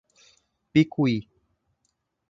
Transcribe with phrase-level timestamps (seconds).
[0.73, 1.29] Picuí